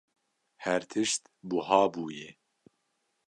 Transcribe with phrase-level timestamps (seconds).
[0.63, 2.29] Her tişt buha bûye.